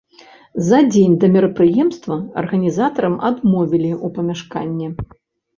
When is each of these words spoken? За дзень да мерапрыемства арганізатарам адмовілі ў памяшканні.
За 0.69 0.79
дзень 0.93 1.11
да 1.23 1.27
мерапрыемства 1.35 2.17
арганізатарам 2.43 3.19
адмовілі 3.29 3.91
ў 4.05 4.15
памяшканні. 4.17 4.87